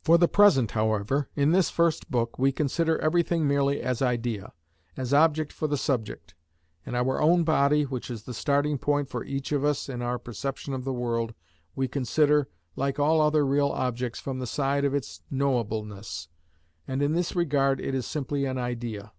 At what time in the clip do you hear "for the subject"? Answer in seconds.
5.52-6.34